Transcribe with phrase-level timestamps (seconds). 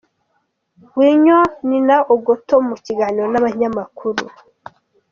[0.95, 4.23] Winyo na Nina Ogot mu kiganiro n'abanyamakuru.